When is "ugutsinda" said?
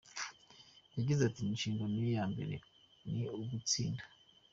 3.41-4.03